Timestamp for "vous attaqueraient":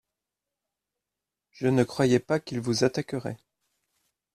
2.59-3.37